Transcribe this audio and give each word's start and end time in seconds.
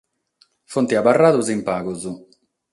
Sunt 0.75 0.89
abarrados 1.01 1.47
in 1.55 1.61
pagos. 1.69 2.01